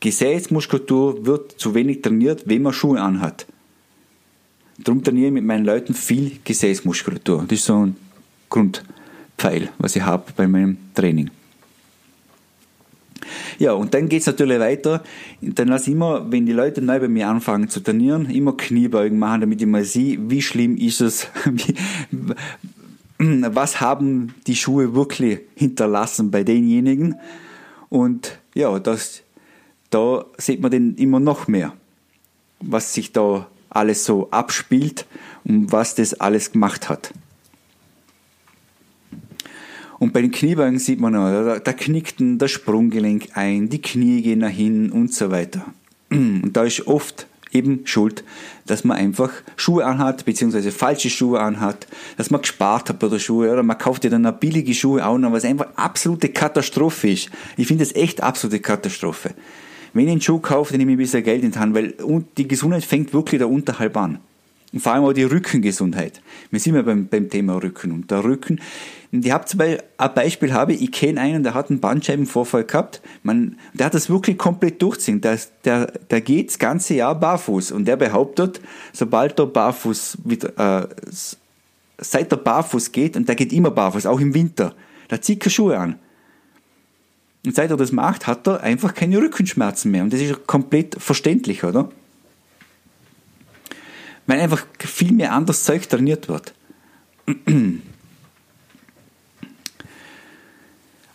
Gesäßmuskulatur 0.00 1.26
wird 1.26 1.60
zu 1.60 1.74
wenig 1.74 2.02
trainiert, 2.02 2.42
wenn 2.46 2.62
man 2.62 2.72
Schuhe 2.72 3.00
anhat. 3.00 3.46
Darum 4.78 5.02
trainiere 5.04 5.28
ich 5.28 5.32
mit 5.32 5.44
meinen 5.44 5.64
Leuten 5.64 5.94
viel 5.94 6.38
Gesäßmuskulatur. 6.44 7.44
Das 7.48 7.58
ist 7.58 7.66
so 7.66 7.86
ein 7.86 7.96
Grundpfeil, 8.48 9.70
was 9.78 9.94
ich 9.96 10.02
habe 10.02 10.32
bei 10.36 10.46
meinem 10.46 10.76
Training. 10.94 11.30
Ja, 13.58 13.72
und 13.72 13.94
dann 13.94 14.08
geht's 14.08 14.26
natürlich 14.26 14.58
weiter. 14.58 15.02
Dann 15.40 15.68
lasse 15.68 15.90
ich 15.90 15.96
immer, 15.96 16.30
wenn 16.30 16.46
die 16.46 16.52
Leute 16.52 16.82
neu 16.82 17.00
bei 17.00 17.08
mir 17.08 17.28
anfangen 17.28 17.68
zu 17.68 17.80
trainieren, 17.80 18.30
immer 18.30 18.56
Kniebeugen 18.56 19.18
machen, 19.18 19.42
damit 19.42 19.60
ich 19.60 19.66
mal 19.66 19.84
sehe, 19.84 20.18
wie 20.30 20.42
schlimm 20.42 20.76
ist 20.76 21.00
es, 21.00 21.28
was 23.18 23.80
haben 23.80 24.34
die 24.46 24.56
Schuhe 24.56 24.94
wirklich 24.94 25.40
hinterlassen 25.54 26.30
bei 26.30 26.44
denjenigen. 26.44 27.16
Und 27.88 28.38
ja, 28.54 28.78
das, 28.78 29.22
da 29.90 30.24
sieht 30.38 30.60
man 30.60 30.70
dann 30.70 30.94
immer 30.96 31.20
noch 31.20 31.48
mehr, 31.48 31.74
was 32.60 32.94
sich 32.94 33.12
da 33.12 33.46
alles 33.70 34.04
so 34.04 34.30
abspielt 34.30 35.06
und 35.44 35.72
was 35.72 35.94
das 35.94 36.14
alles 36.14 36.52
gemacht 36.52 36.88
hat. 36.88 37.12
Und 40.02 40.12
bei 40.12 40.20
den 40.20 40.32
Kniebeugen 40.32 40.80
sieht 40.80 40.98
man, 40.98 41.12
da, 41.12 41.60
da 41.60 41.72
knickt 41.72 42.16
das 42.18 42.50
Sprunggelenk 42.50 43.28
ein, 43.34 43.68
die 43.68 43.80
Knie 43.80 44.20
gehen 44.20 44.40
nach 44.40 44.48
hinten 44.48 44.90
und 44.90 45.14
so 45.14 45.30
weiter. 45.30 45.64
Und 46.10 46.50
da 46.54 46.64
ist 46.64 46.88
oft 46.88 47.28
eben 47.52 47.82
schuld, 47.84 48.24
dass 48.66 48.82
man 48.82 48.96
einfach 48.96 49.30
Schuhe 49.54 49.84
anhat, 49.86 50.24
beziehungsweise 50.24 50.72
falsche 50.72 51.08
Schuhe 51.08 51.38
anhat, 51.38 51.86
dass 52.16 52.30
man 52.32 52.40
gespart 52.40 52.88
hat 52.88 52.98
bei 52.98 53.06
der 53.06 53.20
Schuhe, 53.20 53.52
oder 53.52 53.62
man 53.62 53.78
kauft 53.78 54.02
ja 54.02 54.10
dann 54.10 54.26
eine 54.26 54.36
billige 54.36 54.74
Schuhe 54.74 55.06
auch 55.06 55.18
noch, 55.18 55.30
was 55.30 55.44
einfach 55.44 55.68
absolute 55.76 56.30
Katastrophe 56.30 57.10
ist. 57.10 57.30
Ich 57.56 57.68
finde 57.68 57.84
das 57.84 57.94
echt 57.94 58.24
absolute 58.24 58.58
Katastrophe. 58.58 59.36
Wenn 59.92 60.06
ich 60.06 60.10
einen 60.10 60.20
Schuh 60.20 60.40
kaufe, 60.40 60.72
dann 60.72 60.78
nehme 60.78 60.90
ich 60.90 60.96
ein 60.96 60.98
bisschen 60.98 61.22
Geld 61.22 61.44
in 61.44 61.52
die 61.52 61.58
Hand, 61.60 61.76
weil 61.76 61.94
die 62.36 62.48
Gesundheit 62.48 62.84
fängt 62.84 63.12
wirklich 63.12 63.38
da 63.38 63.46
unterhalb 63.46 63.96
an. 63.96 64.18
Und 64.72 64.80
vor 64.80 64.92
allem 64.92 65.04
auch 65.04 65.12
die 65.12 65.24
Rückengesundheit. 65.24 66.22
Wir 66.50 66.58
sind 66.58 66.74
ja 66.74 66.82
beim, 66.82 67.06
beim 67.06 67.28
Thema 67.28 67.62
Rücken. 67.62 67.92
Und 67.92 68.10
der 68.10 68.24
Rücken, 68.24 68.58
und 69.12 69.26
ich 69.26 69.30
habe 69.30 69.44
zum 69.44 69.58
Beispiel 69.58 69.82
ein 69.98 70.14
Beispiel 70.14 70.52
habe, 70.54 70.72
ich 70.72 70.90
kenne 70.90 71.20
einen, 71.20 71.42
der 71.42 71.52
hat 71.52 71.68
einen 71.68 71.80
Bandscheibenvorfall 71.80 72.64
gehabt. 72.64 73.02
Man, 73.22 73.58
der 73.74 73.86
hat 73.86 73.94
das 73.94 74.08
wirklich 74.08 74.38
komplett 74.38 74.80
durchziehen. 74.80 75.20
Der, 75.20 75.38
der, 75.64 75.86
der 75.86 76.20
geht 76.22 76.48
das 76.48 76.58
ganze 76.58 76.94
Jahr 76.94 77.14
barfuß. 77.14 77.72
Und 77.72 77.84
der 77.84 77.96
behauptet, 77.96 78.62
sobald 78.94 79.38
er 79.38 79.46
barfuß 79.46 80.18
wieder, 80.24 80.80
äh, 80.80 80.88
seit 81.98 82.32
er 82.32 82.38
barfuß 82.38 82.92
geht, 82.92 83.16
und 83.16 83.28
der 83.28 83.34
geht 83.34 83.52
immer 83.52 83.70
barfuß, 83.70 84.06
auch 84.06 84.20
im 84.20 84.32
Winter, 84.32 84.74
der 85.10 85.20
zieht 85.20 85.40
keine 85.40 85.50
Schuhe 85.50 85.78
an. 85.78 85.98
Und 87.44 87.54
seit 87.54 87.70
er 87.70 87.76
das 87.76 87.92
macht, 87.92 88.26
hat 88.26 88.46
er 88.46 88.62
einfach 88.62 88.94
keine 88.94 89.18
Rückenschmerzen 89.18 89.90
mehr. 89.90 90.04
Und 90.04 90.14
das 90.14 90.20
ist 90.20 90.46
komplett 90.46 90.96
verständlich, 90.98 91.64
oder? 91.64 91.90
Weil 94.26 94.40
einfach 94.40 94.66
viel 94.78 95.12
mehr 95.12 95.32
anderes 95.32 95.64
Zeug 95.64 95.88
trainiert 95.88 96.28
wird. 96.28 96.54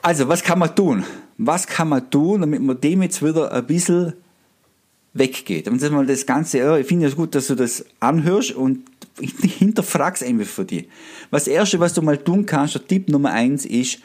Also, 0.01 0.27
was 0.27 0.43
kann 0.43 0.59
man 0.59 0.75
tun? 0.75 1.05
Was 1.37 1.67
kann 1.67 1.89
man 1.89 2.09
tun, 2.09 2.41
damit 2.41 2.61
man 2.61 2.79
dem 2.79 3.01
jetzt 3.01 3.23
wieder 3.23 3.51
ein 3.51 3.65
bisschen 3.65 4.13
weggeht? 5.13 5.67
Und 5.67 5.81
das 5.81 5.91
mal 5.91 6.05
das 6.05 6.25
Ganze, 6.25 6.79
ich 6.79 6.87
finde 6.87 7.07
es 7.07 7.15
gut, 7.15 7.35
dass 7.35 7.47
du 7.47 7.55
das 7.55 7.85
anhörst 7.99 8.51
und 8.51 8.83
hinterfragst 9.19 10.23
einfach 10.23 10.45
für 10.45 10.65
dich. 10.65 10.87
Was 11.29 11.47
erste, 11.47 11.79
was 11.79 11.93
du 11.93 12.01
mal 12.01 12.17
tun 12.17 12.45
kannst, 12.45 12.75
der 12.75 12.87
Tipp 12.87 13.09
Nummer 13.09 13.31
eins 13.31 13.65
ist, 13.65 13.99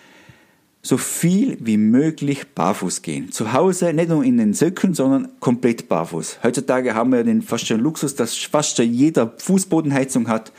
so 0.84 0.96
viel 0.96 1.56
wie 1.60 1.76
möglich 1.76 2.54
barfuß 2.54 3.02
gehen. 3.02 3.30
Zu 3.30 3.52
Hause, 3.52 3.92
nicht 3.92 4.08
nur 4.08 4.24
in 4.24 4.36
den 4.36 4.52
Söcken, 4.52 4.94
sondern 4.94 5.28
komplett 5.38 5.88
barfuß. 5.88 6.40
Heutzutage 6.42 6.94
haben 6.94 7.12
wir 7.12 7.22
den 7.22 7.40
fast 7.40 7.68
schon 7.68 7.80
Luxus, 7.80 8.16
dass 8.16 8.36
fast 8.36 8.76
schon 8.76 8.92
jeder 8.92 9.32
Fußbodenheizung 9.38 10.28
hat. 10.28 10.52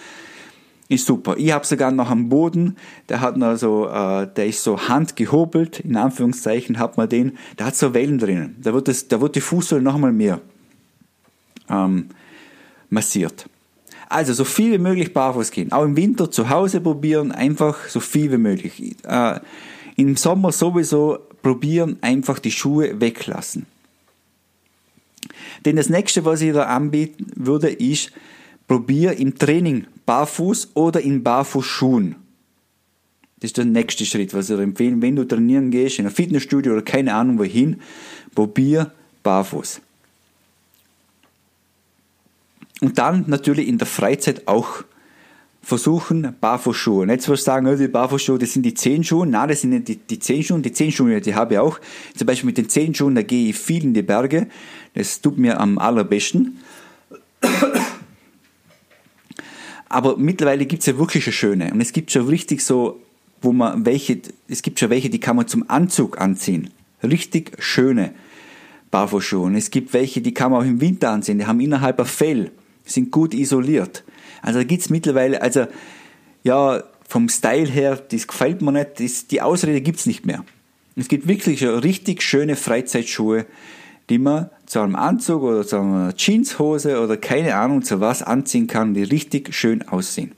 Ist 0.87 1.07
super. 1.07 1.35
Ich 1.37 1.51
habe 1.51 1.65
sogar 1.65 1.91
noch 1.91 2.09
am 2.09 2.29
Boden, 2.29 2.77
der 3.09 3.19
hat 3.19 3.35
noch 3.35 3.57
so, 3.57 3.87
äh, 3.87 4.27
der 4.33 4.47
ist 4.47 4.63
so 4.63 4.87
handgehobelt, 4.87 5.81
in 5.81 5.97
Anführungszeichen 5.97 6.79
hat 6.79 6.95
man 6.97 7.09
den, 7.09 7.37
der 7.59 7.67
hat 7.67 7.75
so 7.75 7.93
Wellen 7.93 8.17
drinnen. 8.17 8.55
Da 8.61 8.73
wird, 8.73 8.87
das, 8.87 9.07
da 9.09 9.19
wird 9.19 9.35
die 9.35 9.41
Fußsohle 9.41 9.81
noch 9.81 9.97
mal 9.97 10.13
mehr 10.13 10.39
ähm, 11.69 12.09
massiert. 12.89 13.49
Also 14.07 14.33
so 14.33 14.45
viel 14.45 14.71
wie 14.73 14.77
möglich 14.77 15.13
barfuß 15.13 15.51
gehen. 15.51 15.71
Auch 15.71 15.83
im 15.83 15.97
Winter 15.97 16.31
zu 16.31 16.49
Hause 16.49 16.79
probieren, 16.79 17.31
einfach 17.31 17.87
so 17.87 17.99
viel 17.99 18.31
wie 18.31 18.37
möglich. 18.37 18.95
Äh, 19.03 19.39
Im 19.95 20.15
Sommer 20.15 20.51
sowieso 20.51 21.19
probieren, 21.41 21.97
einfach 22.01 22.39
die 22.39 22.51
Schuhe 22.51 22.99
weglassen. 22.99 23.65
Denn 25.65 25.75
das 25.75 25.89
nächste, 25.89 26.25
was 26.25 26.41
ich 26.41 26.53
da 26.53 26.63
anbieten 26.63 27.31
würde, 27.35 27.69
ist, 27.69 28.11
probier 28.67 29.17
im 29.17 29.37
Training 29.37 29.85
barfuß 30.05 30.71
oder 30.73 31.01
in 31.01 31.23
Barfußschuhen. 31.23 32.15
Das 33.39 33.49
ist 33.49 33.57
der 33.57 33.65
nächste 33.65 34.05
Schritt, 34.05 34.33
was 34.33 34.49
ich 34.49 34.55
dir 34.55 34.63
empfehlen. 34.63 35.01
Wenn 35.01 35.15
du 35.15 35.25
trainieren 35.25 35.69
gehst, 35.69 35.99
in 35.99 36.05
ein 36.05 36.11
Fitnessstudio 36.11 36.73
oder 36.73 36.81
keine 36.81 37.13
Ahnung 37.13 37.39
wohin, 37.39 37.81
probier 38.33 38.91
barfuß. 39.21 39.81
Und 42.81 42.97
dann 42.97 43.25
natürlich 43.27 43.67
in 43.67 43.77
der 43.77 43.87
Freizeit 43.87 44.47
auch 44.47 44.83
versuchen, 45.63 46.35
Barfußschuhe. 46.39 47.07
Nicht 47.07 47.21
zu 47.21 47.35
sagen, 47.35 47.65
oh, 47.67 47.75
die 47.75 47.87
Barfußschuhe, 47.87 48.37
das 48.37 48.51
sind 48.53 48.63
die 48.63 48.73
Zehenschuhe. 48.73 49.25
Nein, 49.25 49.47
das 49.47 49.61
sind 49.61 49.69
nicht 49.69 49.87
die, 49.87 49.95
die 49.95 50.19
Zehenschuhe. 50.19 50.59
Die 50.59 50.73
Zehenschuhe, 50.73 51.21
die 51.21 51.33
habe 51.33 51.53
ich 51.53 51.59
auch. 51.59 51.79
Zum 52.15 52.27
Beispiel 52.27 52.47
mit 52.47 52.57
den 52.57 52.69
Zehenschuhen, 52.69 53.15
da 53.15 53.23
gehe 53.23 53.49
ich 53.49 53.57
viel 53.57 53.83
in 53.83 53.93
die 53.93 54.01
Berge. 54.01 54.47
Das 54.93 55.21
tut 55.21 55.37
mir 55.37 55.59
am 55.59 55.77
allerbesten. 55.77 56.59
Aber 59.87 60.17
mittlerweile 60.17 60.65
gibt 60.65 60.81
es 60.81 60.87
ja 60.87 60.97
wirklich 60.97 61.25
eine 61.25 61.33
schöne. 61.33 61.71
Und 61.71 61.79
es 61.79 61.93
gibt 61.93 62.11
schon 62.11 62.27
richtig 62.27 62.61
so, 62.61 62.99
wo 63.41 63.53
man 63.53 63.85
welche, 63.85 64.19
es 64.49 64.61
gibt 64.63 64.79
schon 64.79 64.89
welche, 64.89 65.09
die 65.09 65.19
kann 65.19 65.37
man 65.37 65.47
zum 65.47 65.69
Anzug 65.69 66.19
anziehen. 66.19 66.71
Richtig 67.01 67.53
schöne 67.59 68.13
Barfußschuhe. 68.91 69.45
Und 69.45 69.55
es 69.55 69.71
gibt 69.71 69.93
welche, 69.93 70.21
die 70.21 70.33
kann 70.33 70.51
man 70.51 70.61
auch 70.61 70.67
im 70.67 70.81
Winter 70.81 71.11
anziehen. 71.11 71.39
Die 71.39 71.45
haben 71.45 71.61
innerhalb 71.61 71.99
ein 71.99 72.05
Fell 72.05 72.51
sind 72.85 73.11
gut 73.11 73.33
isoliert. 73.33 74.03
Also 74.41 74.59
da 74.59 74.63
gibt's 74.63 74.89
mittlerweile, 74.89 75.41
also 75.41 75.67
ja, 76.43 76.83
vom 77.07 77.29
Style 77.29 77.69
her, 77.69 77.95
das 77.95 78.27
gefällt 78.27 78.61
mir 78.61 78.71
nicht, 78.71 78.99
das, 78.99 79.27
die 79.27 79.41
Ausrede 79.41 79.81
gibt's 79.81 80.05
nicht 80.05 80.25
mehr. 80.25 80.43
Es 80.95 81.07
gibt 81.07 81.27
wirklich 81.27 81.63
richtig 81.63 82.21
schöne 82.21 82.55
Freizeitschuhe, 82.55 83.45
die 84.09 84.17
man 84.17 84.49
zu 84.65 84.79
einem 84.79 84.95
Anzug 84.95 85.43
oder 85.43 85.65
zu 85.65 85.77
einer 85.77 86.15
Jeanshose 86.15 87.01
oder 87.01 87.17
keine 87.17 87.55
Ahnung 87.55 87.83
zu 87.83 87.99
was 87.99 88.21
anziehen 88.21 88.67
kann, 88.67 88.93
die 88.93 89.03
richtig 89.03 89.53
schön 89.53 89.87
aussehen. 89.87 90.33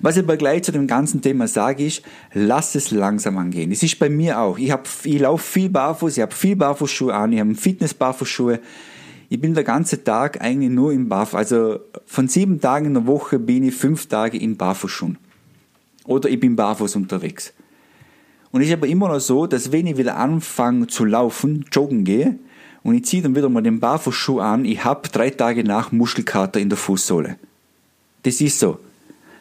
Was 0.00 0.16
ich 0.16 0.22
aber 0.22 0.36
gleich 0.36 0.62
zu 0.62 0.72
dem 0.72 0.86
ganzen 0.86 1.20
Thema 1.20 1.46
sage, 1.48 1.84
ist, 1.84 2.02
lass 2.32 2.74
es 2.74 2.90
langsam 2.90 3.36
angehen. 3.36 3.70
Das 3.70 3.82
ist 3.82 3.98
bei 3.98 4.08
mir 4.08 4.40
auch. 4.40 4.58
Ich, 4.58 4.72
ich 5.04 5.20
laufe 5.20 5.44
viel 5.44 5.68
barfuß, 5.68 6.16
ich 6.16 6.22
habe 6.22 6.34
viel 6.34 6.56
Barfußschuhe 6.56 7.12
an, 7.12 7.32
ich 7.32 7.40
habe 7.40 7.54
Fitness-Barfußschuhe, 7.54 8.60
ich 9.32 9.40
bin 9.40 9.54
der 9.54 9.64
ganze 9.64 10.04
Tag 10.04 10.42
eigentlich 10.42 10.70
nur 10.70 10.92
im 10.92 11.08
Barfuß. 11.08 11.36
Also 11.36 11.80
von 12.04 12.28
sieben 12.28 12.60
Tagen 12.60 12.84
in 12.84 12.92
der 12.92 13.06
Woche 13.06 13.38
bin 13.38 13.64
ich 13.64 13.74
fünf 13.74 14.04
Tage 14.04 14.36
in 14.36 14.58
Barfußschuhen. 14.58 15.16
Oder 16.04 16.28
ich 16.28 16.38
bin 16.38 16.54
barfuß 16.54 16.96
unterwegs. 16.96 17.54
Und 18.50 18.60
es 18.60 18.66
ist 18.66 18.74
aber 18.74 18.88
immer 18.88 19.08
noch 19.08 19.20
so, 19.20 19.46
dass 19.46 19.72
wenn 19.72 19.86
ich 19.86 19.96
wieder 19.96 20.18
anfange 20.18 20.86
zu 20.86 21.06
laufen, 21.06 21.64
joggen 21.72 22.04
gehe, 22.04 22.38
und 22.82 22.94
ich 22.94 23.06
ziehe 23.06 23.22
dann 23.22 23.34
wieder 23.34 23.48
mal 23.48 23.62
den 23.62 23.80
Barfußschuh 23.80 24.38
an, 24.38 24.66
ich 24.66 24.84
habe 24.84 25.08
drei 25.08 25.30
Tage 25.30 25.64
nach 25.64 25.92
Muskelkater 25.92 26.60
in 26.60 26.68
der 26.68 26.76
Fußsohle. 26.76 27.38
Das 28.24 28.38
ist 28.38 28.58
so. 28.58 28.80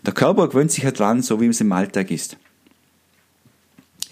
Der 0.05 0.13
Körper 0.13 0.48
gewöhnt 0.48 0.71
sich 0.71 0.86
ja 0.86 0.91
dran, 0.91 1.21
so 1.21 1.41
wie 1.41 1.48
es 1.48 1.60
im 1.60 1.74
Alltag 1.74 2.12
ist. 2.12 2.38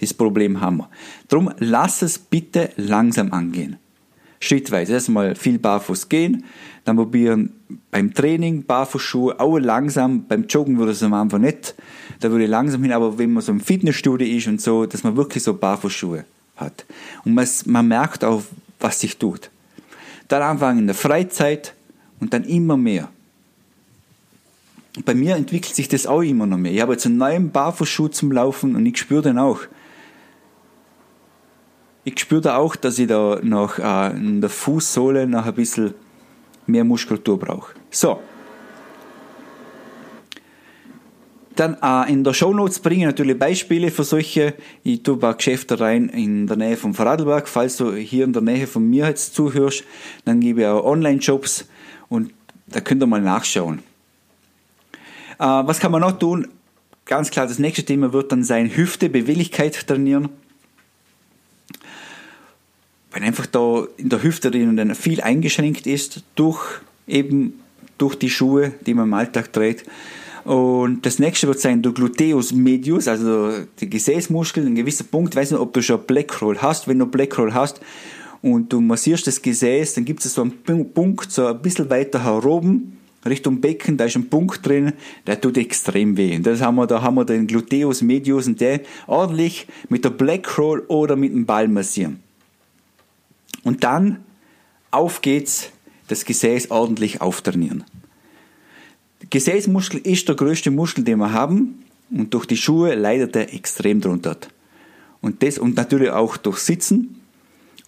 Das 0.01 0.13
Problem 0.13 0.59
haben 0.59 0.77
wir. 0.79 0.89
Drum 1.29 1.53
lass 1.59 2.01
es 2.01 2.19
bitte 2.19 2.71
langsam 2.75 3.31
angehen 3.31 3.77
schrittweise. 4.39 4.93
Erstmal 4.93 5.35
viel 5.35 5.59
barfuß 5.59 6.09
gehen, 6.09 6.43
dann 6.85 6.95
probieren 6.95 7.53
beim 7.91 8.13
Training 8.13 8.63
Barfußschuhe, 8.63 9.39
auch 9.39 9.57
langsam, 9.57 10.25
beim 10.27 10.45
Joggen 10.47 10.77
würde 10.77 10.91
es 10.91 11.03
am 11.03 11.13
Anfang 11.13 11.41
nicht, 11.41 11.75
da 12.19 12.31
würde 12.31 12.45
ich 12.45 12.49
langsam 12.49 12.83
hin, 12.83 12.91
aber 12.91 13.17
wenn 13.17 13.33
man 13.33 13.43
so 13.43 13.51
im 13.51 13.59
Fitnessstudio 13.59 14.27
ist 14.27 14.47
und 14.47 14.61
so, 14.61 14.85
dass 14.85 15.03
man 15.03 15.15
wirklich 15.15 15.43
so 15.43 15.53
Barfußschuhe 15.53 16.25
hat. 16.55 16.85
Und 17.25 17.33
man, 17.33 17.47
man 17.65 17.87
merkt 17.87 18.23
auch, 18.23 18.43
was 18.79 18.99
sich 18.99 19.17
tut. 19.17 19.49
Dann 20.27 20.41
anfangen 20.41 20.79
in 20.79 20.87
der 20.87 20.95
Freizeit 20.95 21.73
und 22.19 22.33
dann 22.33 22.43
immer 22.43 22.77
mehr. 22.77 23.09
Bei 25.05 25.13
mir 25.13 25.35
entwickelt 25.35 25.75
sich 25.75 25.87
das 25.87 26.07
auch 26.07 26.21
immer 26.21 26.45
noch 26.45 26.57
mehr. 26.57 26.73
Ich 26.73 26.81
habe 26.81 26.93
jetzt 26.93 27.05
einen 27.05 27.17
neuen 27.17 27.51
Barfußschuh 27.51 28.09
zum 28.09 28.31
Laufen 28.31 28.75
und 28.75 28.85
ich 28.85 28.97
spüre 28.97 29.21
den 29.21 29.37
auch 29.37 29.61
ich 32.09 32.19
spüre 32.19 32.41
da 32.41 32.57
auch, 32.57 32.75
dass 32.75 32.97
ich 32.97 33.07
da 33.07 33.39
noch 33.43 33.77
äh, 33.77 34.09
in 34.11 34.41
der 34.41 34.49
Fußsohle 34.49 35.27
noch 35.27 35.45
ein 35.45 35.53
bisschen 35.53 35.93
mehr 36.65 36.83
Muskulatur 36.83 37.37
brauche. 37.37 37.73
So. 37.91 38.19
Dann 41.55 41.77
äh, 41.83 42.11
in 42.11 42.23
der 42.23 42.33
Show 42.33 42.53
Notes 42.53 42.79
bringe 42.79 43.01
ich 43.01 43.05
natürlich 43.05 43.37
Beispiele 43.37 43.91
für 43.91 44.03
solche. 44.03 44.55
Ich 44.83 45.03
tue 45.03 45.15
ein 45.15 45.19
paar 45.19 45.35
Geschäfte 45.35 45.79
rein 45.79 46.09
in 46.09 46.47
der 46.47 46.57
Nähe 46.57 46.77
vom 46.77 46.93
Vorarlberg. 46.93 47.47
Falls 47.47 47.77
du 47.77 47.93
hier 47.93 48.23
in 48.23 48.33
der 48.33 48.41
Nähe 48.41 48.65
von 48.65 48.89
mir 48.89 49.07
jetzt 49.07 49.35
zuhörst, 49.35 49.83
dann 50.25 50.39
gebe 50.39 50.61
ich 50.61 50.67
auch 50.67 50.85
Online-Jobs 50.85 51.67
und 52.07 52.31
da 52.67 52.79
könnt 52.81 53.03
ihr 53.03 53.07
mal 53.07 53.21
nachschauen. 53.21 53.79
Äh, 55.37 55.43
was 55.43 55.79
kann 55.79 55.91
man 55.91 56.01
noch 56.01 56.17
tun? 56.17 56.47
Ganz 57.05 57.29
klar, 57.29 57.45
das 57.45 57.59
nächste 57.59 57.83
Thema 57.83 58.13
wird 58.13 58.31
dann 58.31 58.43
sein 58.43 58.75
Hüfte, 58.75 59.09
Beweglichkeit 59.09 59.87
trainieren 59.87 60.29
weil 63.11 63.23
einfach 63.23 63.45
da 63.45 63.85
in 63.97 64.09
der 64.09 64.23
Hüfte 64.23 64.51
drinnen 64.51 64.93
viel 64.95 65.21
eingeschränkt 65.21 65.87
ist 65.87 66.23
durch 66.35 66.81
eben 67.07 67.59
durch 67.97 68.15
die 68.15 68.29
Schuhe, 68.29 68.71
die 68.85 68.93
man 68.93 69.07
im 69.07 69.13
Alltag 69.13 69.51
trägt. 69.51 69.85
Und 70.45 71.05
das 71.05 71.19
nächste 71.19 71.47
wird 71.47 71.59
sein 71.59 71.81
der 71.81 71.91
Gluteus 71.91 72.53
medius, 72.53 73.07
also 73.07 73.51
die 73.79 73.89
Gesäßmuskeln, 73.89 74.67
ein 74.67 74.75
gewisser 74.75 75.03
Punkt. 75.03 75.33
Ich 75.33 75.39
weiß 75.39 75.51
nicht, 75.51 75.59
ob 75.59 75.73
du 75.73 75.81
schon 75.81 76.01
Blackroll 76.03 76.57
hast. 76.57 76.87
Wenn 76.87 76.99
du 76.99 77.05
Blackroll 77.05 77.53
hast 77.53 77.81
und 78.41 78.71
du 78.71 78.79
massierst 78.79 79.27
das 79.27 79.41
Gesäß, 79.41 79.95
dann 79.95 80.05
gibt 80.05 80.23
es 80.23 80.33
so 80.33 80.41
einen 80.41 80.63
Punkt, 80.93 81.31
so 81.31 81.47
ein 81.47 81.61
bisschen 81.61 81.89
weiter 81.89 82.23
heroben, 82.23 82.97
Richtung 83.25 83.59
Becken, 83.59 83.97
da 83.97 84.05
ist 84.05 84.15
ein 84.15 84.29
Punkt 84.29 84.65
drin, 84.65 84.93
der 85.27 85.39
tut 85.39 85.57
extrem 85.57 86.15
weh. 86.15 86.37
Und 86.37 86.47
das 86.47 86.61
haben 86.61 86.75
wir, 86.75 86.87
da 86.87 87.01
haben 87.01 87.15
wir 87.15 87.25
den 87.25 87.47
Gluteus 87.47 88.01
medius 88.01 88.47
und 88.47 88.61
der 88.61 88.79
ordentlich 89.07 89.67
mit 89.89 90.05
der 90.05 90.11
Blackroll 90.11 90.85
oder 90.87 91.17
mit 91.17 91.33
dem 91.33 91.45
Ball 91.45 91.67
massieren. 91.67 92.23
Und 93.63 93.83
dann 93.83 94.23
auf 94.91 95.21
geht's, 95.21 95.71
das 96.07 96.25
Gesäß 96.25 96.71
ordentlich 96.71 97.21
auftrainieren. 97.21 97.83
Gesäßmuskel 99.29 99.99
ist 99.99 100.27
der 100.27 100.35
größte 100.35 100.71
Muskel, 100.71 101.03
den 101.03 101.19
wir 101.19 101.33
haben 101.33 101.83
und 102.09 102.33
durch 102.33 102.45
die 102.45 102.57
Schuhe 102.57 102.95
leidet 102.95 103.35
er 103.35 103.53
extrem 103.53 104.01
drunter. 104.01 104.37
Und 105.21 105.43
das 105.43 105.57
und 105.57 105.75
natürlich 105.75 106.09
auch 106.09 106.37
durch 106.37 106.59
Sitzen 106.59 107.21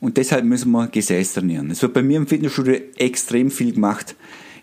und 0.01 0.17
deshalb 0.17 0.45
müssen 0.45 0.71
wir 0.71 0.87
Gesäß 0.87 1.33
trainieren. 1.33 1.71
Es 1.71 1.81
wird 1.81 1.93
bei 1.93 2.01
mir 2.01 2.17
im 2.17 2.27
Fitnessstudio 2.27 2.75
extrem 2.97 3.49
viel 3.49 3.73
gemacht. 3.73 4.15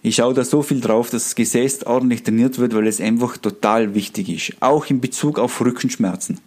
Ich 0.03 0.17
schaue 0.17 0.35
da 0.35 0.45
so 0.45 0.63
viel 0.63 0.81
drauf, 0.81 1.11
dass 1.11 1.25
das 1.25 1.35
Gesäß 1.35 1.85
ordentlich 1.85 2.23
trainiert 2.23 2.59
wird, 2.59 2.75
weil 2.75 2.87
es 2.87 3.01
einfach 3.01 3.37
total 3.37 3.95
wichtig 3.95 4.29
ist. 4.29 4.57
Auch 4.61 4.87
in 4.87 5.01
Bezug 5.01 5.39
auf 5.39 5.61
Rückenschmerzen. 5.61 6.39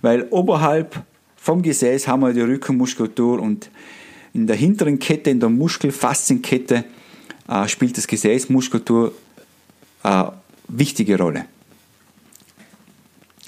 Weil 0.00 0.26
oberhalb 0.30 1.04
vom 1.48 1.62
Gesäß 1.62 2.06
haben 2.06 2.20
wir 2.20 2.34
die 2.34 2.42
Rückenmuskulatur 2.42 3.40
und 3.40 3.70
in 4.34 4.46
der 4.46 4.54
hinteren 4.54 4.98
Kette, 4.98 5.30
in 5.30 5.40
der 5.40 5.48
Muskelfaszienkette, 5.48 6.84
äh, 7.48 7.68
spielt 7.68 7.96
das 7.96 8.06
Gesäßmuskulatur 8.06 9.14
eine 10.02 10.24
äh, 10.24 10.30
wichtige 10.68 11.16
Rolle. 11.16 11.46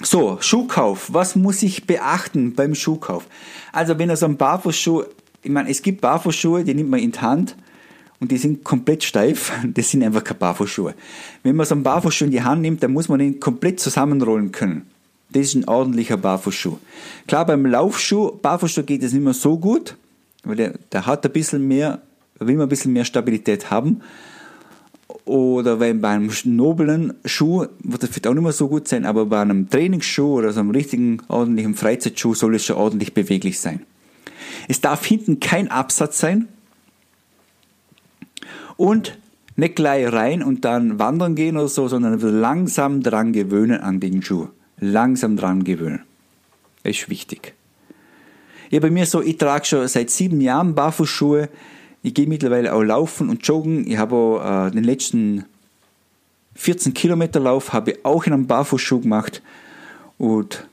So, 0.01 0.39
Schuhkauf. 0.41 1.13
Was 1.13 1.35
muss 1.35 1.61
ich 1.61 1.85
beachten 1.85 2.55
beim 2.55 2.73
Schuhkauf? 2.73 3.27
Also, 3.71 3.99
wenn 3.99 4.09
er 4.09 4.17
so 4.17 4.25
ein 4.25 4.35
Barfußschuh, 4.35 5.03
ich 5.43 5.51
meine, 5.51 5.69
es 5.69 5.83
gibt 5.83 6.01
Barfußschuhe, 6.01 6.63
die 6.63 6.73
nimmt 6.73 6.89
man 6.89 7.01
in 7.01 7.11
die 7.11 7.19
Hand 7.19 7.55
und 8.19 8.31
die 8.31 8.39
sind 8.39 8.63
komplett 8.63 9.03
steif. 9.03 9.51
Das 9.75 9.91
sind 9.91 10.01
einfach 10.01 10.23
keine 10.23 10.39
Barfußschuhe. 10.39 10.95
Wenn 11.43 11.55
man 11.55 11.67
so 11.67 11.75
einen 11.75 11.83
Barfußschuh 11.83 12.25
in 12.25 12.31
die 12.31 12.41
Hand 12.41 12.63
nimmt, 12.63 12.81
dann 12.81 12.93
muss 12.93 13.09
man 13.09 13.19
ihn 13.19 13.39
komplett 13.39 13.79
zusammenrollen 13.79 14.51
können. 14.51 14.87
Das 15.31 15.43
ist 15.43 15.55
ein 15.55 15.67
ordentlicher 15.67 16.17
Barfußschuh. 16.17 16.77
Klar, 17.27 17.45
beim 17.45 17.65
Laufschuh, 17.65 18.31
Barfußschuh 18.41 18.83
geht 18.83 19.03
es 19.03 19.13
nicht 19.13 19.23
mehr 19.23 19.33
so 19.33 19.57
gut, 19.57 19.95
weil 20.43 20.57
der, 20.57 20.73
der 20.91 21.05
hat 21.05 21.25
ein 21.25 21.31
bisschen 21.31 21.67
mehr, 21.67 22.01
will 22.39 22.55
man 22.55 22.65
ein 22.65 22.69
bisschen 22.69 22.93
mehr 22.93 23.05
Stabilität 23.05 23.71
haben. 23.71 24.01
Oder 25.25 25.79
wenn 25.79 26.01
bei 26.01 26.09
einem 26.09 26.31
noblen 26.45 27.13
Schuh 27.23 27.65
wird 27.83 28.03
das 28.03 28.09
vielleicht 28.09 28.27
auch 28.27 28.33
nicht 28.33 28.43
mehr 28.43 28.51
so 28.51 28.67
gut 28.67 28.87
sein, 28.87 29.05
aber 29.05 29.25
bei 29.27 29.41
einem 29.41 29.69
Trainingsschuh 29.69 30.39
oder 30.39 30.51
so 30.51 30.59
einem 30.59 30.71
richtigen 30.71 31.21
ordentlichen 31.27 31.75
Freizeitschuh 31.75 32.33
soll 32.33 32.55
es 32.55 32.65
schon 32.65 32.75
ordentlich 32.75 33.13
beweglich 33.13 33.59
sein. 33.59 33.85
Es 34.67 34.81
darf 34.81 35.05
hinten 35.05 35.39
kein 35.39 35.69
Absatz 35.69 36.19
sein 36.19 36.47
und 38.77 39.17
nicht 39.55 39.75
gleich 39.75 40.11
rein 40.11 40.43
und 40.43 40.65
dann 40.65 40.97
wandern 40.97 41.35
gehen 41.35 41.55
oder 41.55 41.67
so, 41.67 41.87
sondern 41.87 42.19
langsam 42.19 43.03
dran 43.03 43.31
gewöhnen 43.31 43.79
an 43.79 43.99
den 43.99 44.21
Schuh. 44.21 44.47
Langsam 44.81 45.37
dran 45.37 45.63
gewöhnen. 45.63 46.01
Ist 46.83 47.09
wichtig. 47.09 47.53
Ja, 48.71 48.79
bei 48.79 48.89
mir 48.89 49.05
so, 49.05 49.21
ich 49.21 49.37
trage 49.37 49.65
schon 49.65 49.87
seit 49.87 50.09
sieben 50.09 50.41
Jahren 50.41 50.75
Barfußschuhe. 50.75 51.49
Ich 52.03 52.13
gehe 52.13 52.27
mittlerweile 52.27 52.73
auch 52.73 52.81
laufen 52.81 53.29
und 53.29 53.45
joggen. 53.47 53.87
Ich 53.87 53.97
habe 53.97 54.15
auch 54.15 54.67
äh, 54.67 54.71
den 54.71 54.83
letzten 54.83 55.45
14 56.55 56.93
Kilometer 56.93 57.39
Lauf 57.39 57.73
habe 57.73 57.91
ich 57.91 58.05
auch 58.05 58.25
in 58.25 58.33
einem 58.33 58.47
Barfußschuh 58.47 59.01
gemacht 59.01 59.41
und 60.17 60.67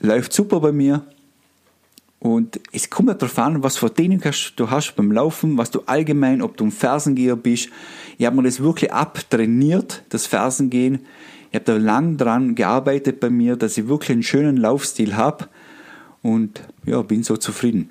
läuft 0.00 0.32
super 0.32 0.60
bei 0.60 0.72
mir. 0.72 1.04
Und 2.20 2.60
es 2.72 2.90
kommt 2.90 3.08
darauf 3.22 3.38
an, 3.38 3.62
was 3.62 3.76
für 3.76 3.92
Training 3.94 4.20
du 4.56 4.70
hast 4.70 4.96
beim 4.96 5.12
Laufen, 5.12 5.56
was 5.56 5.70
du 5.70 5.82
allgemein, 5.86 6.42
ob 6.42 6.56
du 6.56 6.64
ein 6.64 6.72
Fersengeher 6.72 7.36
bist. 7.36 7.68
Ich 8.18 8.26
habe 8.26 8.36
mir 8.36 8.42
das 8.42 8.60
wirklich 8.60 8.92
abtrainiert, 8.92 10.02
das 10.08 10.26
Fersengehen. 10.26 11.00
Ich 11.50 11.54
habe 11.54 11.64
da 11.64 11.76
lang 11.76 12.16
dran 12.16 12.54
gearbeitet 12.56 13.20
bei 13.20 13.30
mir, 13.30 13.56
dass 13.56 13.78
ich 13.78 13.86
wirklich 13.86 14.10
einen 14.10 14.22
schönen 14.24 14.56
Laufstil 14.56 15.16
habe 15.16 15.48
und 16.22 16.60
ja, 16.84 17.00
bin 17.02 17.22
so 17.22 17.36
zufrieden. 17.36 17.90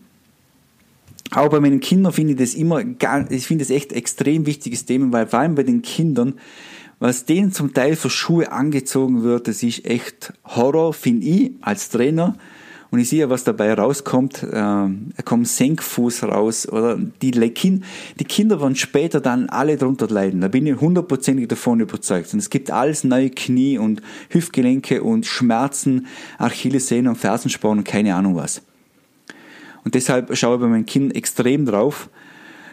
Auch 1.32 1.50
bei 1.50 1.60
meinen 1.60 1.80
Kindern 1.80 2.12
finde 2.12 2.34
ich 2.34 2.40
das 2.40 2.54
immer, 2.54 2.82
ich 3.30 3.48
finde 3.48 3.64
das 3.64 3.70
echt 3.70 3.94
extrem 3.94 4.46
wichtiges 4.46 4.86
Thema, 4.86 5.12
weil 5.12 5.28
vor 5.28 5.40
allem 5.40 5.56
bei 5.56 5.64
den 5.64 5.82
Kindern, 5.82 6.36
was 7.00 7.26
denen 7.26 7.52
zum 7.52 7.74
Teil 7.74 7.96
für 7.96 8.10
Schuhe 8.10 8.52
angezogen 8.52 9.24
wird, 9.24 9.48
das 9.48 9.64
ist 9.64 9.86
echt 9.86 10.34
Horror, 10.44 10.94
finde 10.94 11.28
ich, 11.28 11.52
als 11.62 11.90
Trainer 11.90 12.38
und 12.90 13.00
ich 13.00 13.10
sehe, 13.10 13.30
was 13.30 13.44
dabei 13.44 13.74
rauskommt. 13.74 14.44
Äh, 14.44 14.56
er 14.56 15.24
kommt 15.26 15.48
Senkfuß 15.48 16.24
raus 16.24 16.68
oder 16.68 16.98
die, 17.22 17.32
kind, 17.52 17.84
die 18.20 18.26
Kinder 18.26 18.62
werden 18.62 18.76
später 18.76 19.20
dann 19.20 19.50
alle 19.50 19.78
darunter 19.78 20.08
leiden. 20.08 20.42
Da 20.42 20.48
bin 20.48 20.66
ich 20.68 20.80
hundertprozentig 20.80 21.48
davon 21.48 21.80
überzeugt. 21.80 22.34
Und 22.34 22.40
es 22.40 22.50
gibt 22.50 22.72
alles 22.72 23.04
neue 23.04 23.30
Knie 23.30 23.78
und 23.78 24.02
Hüftgelenke 24.30 25.04
und 25.04 25.26
Schmerzen, 25.26 26.08
Achillessehnen 26.38 27.10
und 27.10 27.18
Fersensporn 27.18 27.80
und 27.80 27.84
keine 27.84 28.16
Ahnung 28.16 28.36
was. 28.36 28.62
Und 29.84 29.96
deshalb 29.96 30.36
schaue 30.38 30.56
ich 30.56 30.62
bei 30.62 30.68
meinen 30.68 30.86
Kindern 30.86 31.16
extrem 31.16 31.66
drauf. 31.66 32.10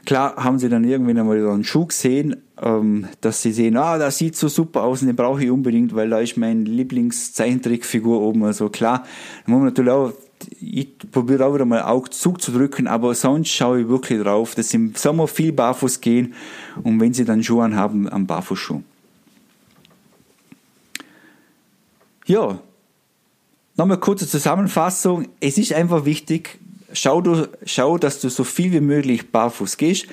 Klar 0.05 0.37
haben 0.37 0.59
sie 0.59 0.69
dann 0.69 0.85
irgendwann 0.85 1.19
einmal 1.19 1.49
einen 1.49 1.65
Schuh 1.65 1.87
gesehen, 1.87 2.37
ähm, 2.61 3.07
dass 3.21 3.43
sie 3.43 3.53
sehen, 3.53 3.77
ah, 3.77 3.99
das 3.99 4.19
sieht 4.19 4.37
so 4.37 4.49
super 4.49 4.83
aus 4.83 5.01
und 5.01 5.07
den 5.07 5.17
brauche 5.17 5.43
ich 5.43 5.51
unbedingt, 5.51 5.95
weil 5.95 6.11
da 6.11 6.21
ist 6.21 6.37
meine 6.37 6.65
Lieblingszeichentrickfigur 6.65 8.21
oben. 8.21 8.45
Also 8.45 8.69
klar, 8.69 9.05
dann 9.45 9.55
muss 9.55 9.59
man 9.59 9.69
natürlich 9.69 9.93
auch, 9.93 10.13
ich 10.61 10.89
probiere 11.11 11.47
auch 11.47 11.55
wieder 11.55 11.65
mal 11.65 11.83
Auge 11.83 12.11
zuzudrücken, 12.11 12.87
aber 12.87 13.15
sonst 13.15 13.49
schaue 13.51 13.83
ich 13.83 13.89
wirklich 13.89 14.23
drauf, 14.23 14.55
dass 14.55 14.71
sie 14.71 14.77
im 14.77 14.95
Sommer 14.95 15.27
viel 15.27 15.53
barfuß 15.53 16.01
gehen 16.01 16.35
und 16.83 17.01
wenn 17.01 17.15
sie 17.15 17.25
dann 17.25 17.43
Schuhe 17.43 17.65
anhaben, 17.65 18.09
am 18.09 18.27
Barfußschuh. 18.27 18.83
Ja, 22.27 22.59
nochmal 23.77 24.01
kurze 24.01 24.27
Zusammenfassung. 24.27 25.29
Es 25.41 25.59
ist 25.59 25.73
einfach 25.73 26.05
wichtig, 26.05 26.59
schau, 26.95 27.21
du, 27.21 27.49
schau, 27.67 27.99
dass 27.99 28.21
du 28.21 28.31
so 28.31 28.45
viel 28.45 28.73
wie 28.73 28.81
möglich 28.81 29.31
barfuß 29.31 29.77
gehst. 29.77 30.07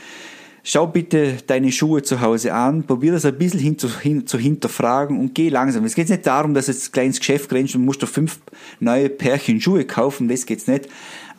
Schau 0.64 0.86
bitte 0.86 1.38
deine 1.48 1.72
Schuhe 1.72 2.04
zu 2.04 2.22
Hause 2.22 2.54
an, 2.54 2.84
probier 2.84 3.14
das 3.14 3.26
ein 3.26 3.36
bisschen 3.36 3.60
hin 3.60 3.80
zu, 3.80 4.00
hin, 4.00 4.28
zu 4.28 4.38
hinterfragen 4.38 5.20
und 5.20 5.34
geh 5.34 5.50
langsam. 5.50 5.86
Es 5.86 5.96
geht 5.96 6.10
nicht 6.10 6.28
darum, 6.28 6.54
dass 6.54 6.68
du 6.68 6.72
jetzt 6.72 6.96
ins 6.96 7.20
Geschäft 7.20 7.52
rennst 7.52 7.74
und 7.74 7.84
musst 7.84 8.04
du 8.04 8.06
fünf 8.06 8.40
neue 8.80 9.10
Pärchen 9.10 9.60
Schuhe 9.60 9.86
kaufen, 9.86 10.28
das 10.28 10.46
geht's 10.46 10.68
nicht. 10.68 10.88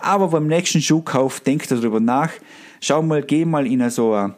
Aber 0.00 0.28
beim 0.28 0.48
nächsten 0.48 0.83
Schuhkauf 0.83 1.38
denk 1.38 1.68
darüber 1.68 2.00
nach. 2.00 2.31
Schau 2.81 3.00
mal, 3.00 3.22
geh 3.22 3.44
mal 3.44 3.64
in 3.64 3.88
so 3.90 4.12
ein 4.12 4.35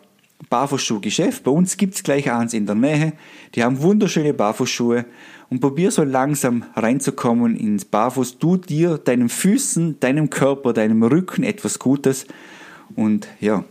Barfußschuhgeschäft. 0.51 1.45
Bei 1.45 1.51
uns 1.51 1.79
gibt's 1.79 2.03
gleich 2.03 2.31
eins 2.31 2.53
in 2.53 2.67
der 2.67 2.75
Nähe. 2.75 3.15
Die 3.55 3.65
haben 3.65 3.81
wunderschöne 3.81 4.35
Barfußschuhe 4.35 5.07
und 5.51 5.61
probier 5.61 5.91
so 5.91 6.03
langsam 6.03 6.65
reinzukommen 6.75 7.57
ins 7.57 7.85
Barfuß. 7.85 8.39
Tu 8.39 8.57
dir, 8.57 8.99
deinen 8.99 9.29
Füßen, 9.29 10.01
deinem 10.01 10.31
Körper, 10.31 10.73
deinem 10.73 11.03
Rücken 11.03 11.43
etwas 11.45 11.79
Gutes 11.79 12.27
und 12.97 13.29
ja, 13.41 13.65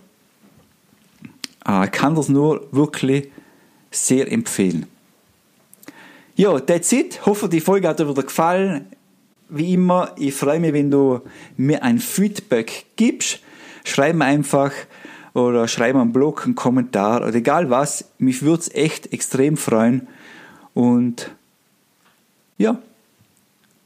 äh, 1.65 1.87
kann 1.87 2.15
das 2.15 2.29
nur 2.29 2.67
wirklich 2.71 3.29
sehr 3.91 4.31
empfehlen. 4.31 4.85
Ja, 6.35 6.59
that's 6.59 6.91
it. 6.91 7.25
Hoffe, 7.25 7.47
die 7.47 7.61
Folge 7.61 7.87
hat 7.87 7.99
dir 7.99 8.09
wieder 8.09 8.23
gefallen. 8.23 8.87
Wie 9.49 9.73
immer, 9.73 10.15
ich 10.17 10.33
freue 10.33 10.59
mich, 10.59 10.73
wenn 10.73 10.89
du 10.89 11.21
mir 11.57 11.83
ein 11.83 11.99
Feedback 11.99 12.85
gibst. 12.95 13.39
Schreib 13.83 14.15
mir 14.15 14.25
einfach 14.25 14.71
oder 15.33 15.67
schreib 15.67 15.93
mir 15.93 16.01
einen 16.01 16.13
Blog, 16.13 16.45
einen 16.45 16.55
Kommentar 16.55 17.21
oder 17.21 17.35
egal 17.35 17.69
was. 17.69 18.09
Mich 18.17 18.41
würde 18.41 18.61
es 18.61 18.73
echt 18.73 19.13
extrem 19.13 19.57
freuen. 19.57 20.07
Und 20.73 21.29
ja, 22.63 22.79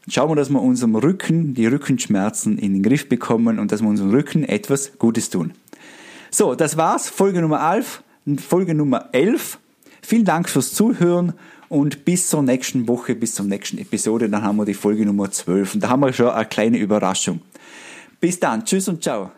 schauen 0.07 0.29
wir, 0.29 0.35
dass 0.35 0.49
wir 0.49 0.61
unserem 0.61 0.95
Rücken, 0.95 1.53
die 1.53 1.65
Rückenschmerzen 1.65 2.57
in 2.57 2.73
den 2.73 2.83
Griff 2.83 3.09
bekommen 3.09 3.59
und 3.59 3.71
dass 3.71 3.81
wir 3.81 3.89
unserem 3.89 4.11
Rücken 4.11 4.43
etwas 4.43 4.97
Gutes 4.97 5.29
tun. 5.29 5.51
So, 6.31 6.55
das 6.55 6.77
war's. 6.77 7.09
Folge 7.09 7.41
Nummer 7.41 7.73
11. 7.73 8.03
Folge 8.37 8.73
Nummer 8.73 9.09
11. 9.11 9.59
Vielen 10.01 10.25
Dank 10.25 10.47
fürs 10.49 10.73
Zuhören 10.73 11.33
und 11.69 12.05
bis 12.05 12.29
zur 12.29 12.43
nächsten 12.43 12.87
Woche, 12.87 13.15
bis 13.15 13.35
zur 13.35 13.45
nächsten 13.45 13.77
Episode. 13.77 14.29
Dann 14.29 14.43
haben 14.43 14.57
wir 14.57 14.65
die 14.65 14.73
Folge 14.73 15.05
Nummer 15.05 15.31
12 15.31 15.75
und 15.75 15.83
da 15.83 15.89
haben 15.89 16.01
wir 16.01 16.13
schon 16.13 16.29
eine 16.29 16.45
kleine 16.45 16.77
Überraschung. 16.77 17.41
Bis 18.19 18.39
dann. 18.39 18.63
Tschüss 18.63 18.87
und 18.87 19.03
ciao. 19.03 19.31